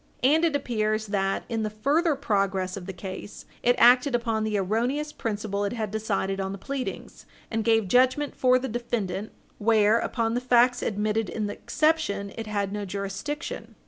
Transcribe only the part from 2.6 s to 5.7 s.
of the case, it acted upon the erroneous principle